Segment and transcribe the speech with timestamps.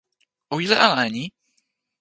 [0.53, 1.23] o wile ala e ni!